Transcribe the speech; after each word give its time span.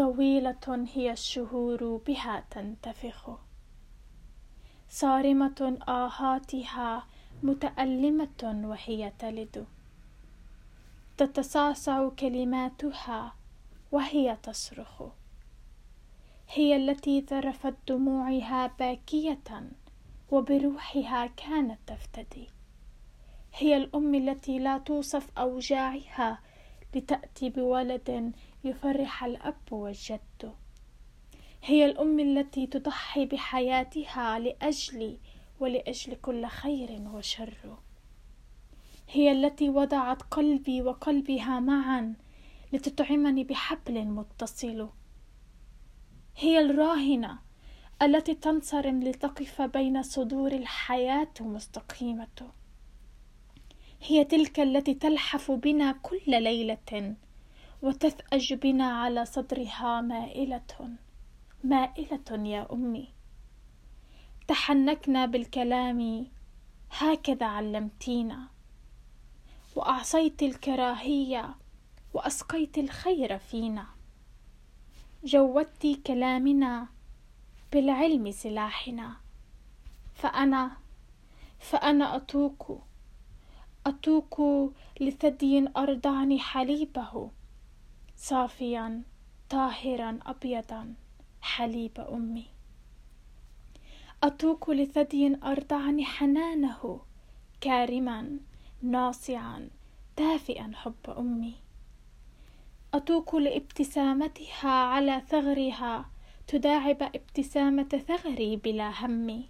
طويلة 0.00 0.86
هي 0.94 1.12
الشهور 1.12 1.96
بها 2.06 2.44
تنتفخ. 2.50 3.30
صارمة 4.88 5.78
آهاتها 5.88 7.06
متألمة 7.42 8.60
وهي 8.64 9.12
تلد. 9.18 9.66
تتصاصع 11.16 12.08
كلماتها 12.08 13.34
وهي 13.92 14.36
تصرخ. 14.42 15.02
هي 16.48 16.76
التي 16.76 17.20
ذرفت 17.20 17.74
دموعها 17.88 18.66
باكية 18.66 19.70
وبروحها 20.30 21.26
كانت 21.26 21.78
تفتدي. 21.86 22.48
هي 23.54 23.76
الأم 23.76 24.14
التي 24.14 24.58
لا 24.58 24.78
توصف 24.78 25.38
أوجاعها 25.38 26.38
لتأتي 26.94 27.50
بولد 27.50 28.32
يفرح 28.64 29.24
الأب 29.24 29.72
والجد. 29.72 30.54
هي 31.62 31.84
الأم 31.84 32.20
التي 32.20 32.66
تضحي 32.66 33.26
بحياتها 33.26 34.38
لأجلي 34.38 35.18
ولأجل 35.60 36.14
كل 36.14 36.46
خير 36.46 37.02
وشر. 37.12 37.78
هي 39.08 39.32
التي 39.32 39.68
وضعت 39.68 40.22
قلبي 40.22 40.82
وقلبها 40.82 41.60
معا 41.60 42.14
لتطعمني 42.72 43.44
بحبل 43.44 44.04
متصل. 44.04 44.88
هي 46.36 46.58
الراهنة 46.58 47.38
التي 48.02 48.34
تنصرم 48.34 49.02
لتقف 49.02 49.62
بين 49.62 50.02
صدور 50.02 50.52
الحياة 50.52 51.32
مستقيمة. 51.40 52.52
هي 54.02 54.24
تلك 54.24 54.60
التي 54.60 54.94
تلحف 54.94 55.50
بنا 55.50 55.92
كل 55.92 56.20
ليلة 56.26 57.14
وتثأج 57.82 58.54
بنا 58.54 58.84
على 58.84 59.24
صدرها 59.24 60.00
مائلة 60.00 60.96
مائلة 61.64 62.48
يا 62.48 62.72
أمي. 62.72 63.08
تحنكنا 64.48 65.26
بالكلام 65.26 66.26
هكذا 66.98 67.46
علمتينا. 67.46 68.48
وأعصيت 69.76 70.42
الكراهية 70.42 71.54
وأسقيت 72.14 72.78
الخير 72.78 73.38
فينا. 73.38 73.86
جودت 75.24 76.00
كلامنا 76.06 76.86
بالعلم 77.72 78.30
سلاحنا. 78.30 79.16
فأنا 80.14 80.70
فأنا 81.58 82.16
أتوق 82.16 82.89
أتوق 83.86 84.40
لثدي 85.00 85.68
أرضعني 85.76 86.38
حليبه. 86.38 87.30
صافيا 88.16 89.02
طاهرا 89.50 90.18
أبيضا 90.26 90.94
حليب 91.40 92.00
أمي. 92.00 92.46
أتوق 94.22 94.70
لثدي 94.70 95.36
أرضعني 95.44 96.04
حنانه. 96.04 97.00
كارما 97.60 98.38
ناصعا 98.82 99.70
دافئا 100.18 100.70
حب 100.74 101.10
أمي. 101.18 101.54
أتوق 102.94 103.36
لابتسامتها 103.36 104.70
على 104.70 105.22
ثغرها. 105.28 106.10
تداعب 106.46 107.02
ابتسامة 107.02 107.88
ثغري 108.08 108.56
بلا 108.56 109.06
هم. 109.06 109.44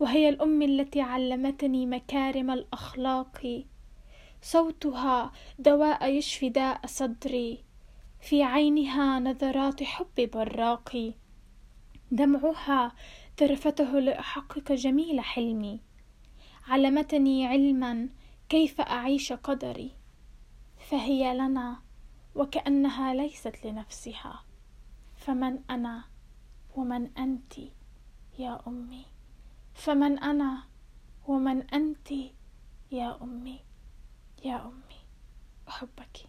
وهي 0.00 0.28
الأم 0.28 0.62
التي 0.62 1.00
علمتني 1.00 1.86
مكارم 1.86 2.50
الأخلاق. 2.50 3.64
صوتها 4.42 5.32
دواء 5.58 6.10
يشفي 6.12 6.48
داء 6.48 6.86
صدري. 6.86 7.64
في 8.20 8.42
عينها 8.42 9.20
نظرات 9.20 9.82
حب 9.82 10.30
براقي 10.34 11.14
دمعها 12.10 12.92
ذرفته 13.40 13.98
لأحقق 13.98 14.72
جميل 14.72 15.20
حلمي. 15.20 15.80
علمتني 16.68 17.46
علما 17.46 18.08
كيف 18.48 18.80
أعيش 18.80 19.32
قدري. 19.32 19.90
فهي 20.90 21.34
لنا 21.34 21.76
وكأنها 22.34 23.14
ليست 23.14 23.66
لنفسها. 23.66 24.44
فمن 25.16 25.58
أنا 25.70 26.04
ومن 26.76 27.16
أنت 27.18 27.52
يا 28.38 28.60
أمي؟ 28.66 29.04
فمن 29.74 30.18
أنا 30.18 30.62
ومن 31.26 31.70
أنت 31.70 32.10
يا 32.92 33.22
أمي 33.22 33.60
يا 34.44 34.66
أمي 34.66 35.00
أحبك. 35.68 36.28